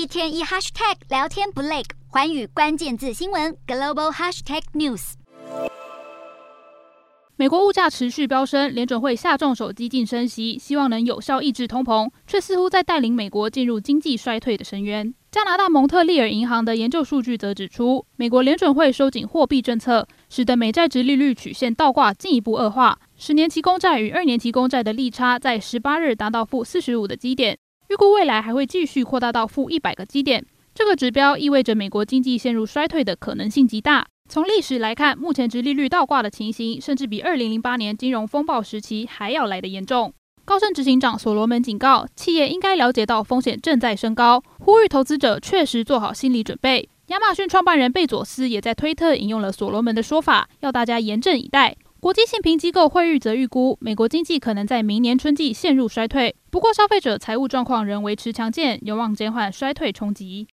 [0.00, 5.12] 一天一 hashtag 聊天不累，环宇关键字新闻 global hashtag news。
[7.36, 15.14] 美国物价持续飙升，联准会下重手激进升息，希望能有效抑制通膨，却似乎在带领美国进入经济衰退的深渊。
[15.30, 22.98] 加拿大蒙特利尔银行的研究数据则指出，美国联准会收紧货币政策，使得美债殖利率曲线倒挂进一步恶化。
[23.18, 27.58] 十年期公债与二年期公债的利差在十八日达到负四十五的基点，
[27.90, 30.46] 预估未来还会继续扩大到负一百个基点。
[30.72, 34.06] 这个指标意味着美国经济陷入衰退的可能性极大。
[34.28, 40.14] 从历史来看，目前殖利率倒挂的情形，甚至比二零零八年金融风暴时期还要来得严重。
[40.44, 46.88] 高盛执行长所罗门警告，企业应该了解到风险正在升高，呼吁投资者确实做好心理准备。
[47.08, 51.76] 亚马逊创办人贝佐斯也在推特引用了所罗门的说法，要大家严阵以待。
[52.00, 60.48] 国际信评机构惠誉则预估，美国经济可能在明年春季陷入衰退，不过消费者财务状况仍维持强健，有望减缓衰退冲击。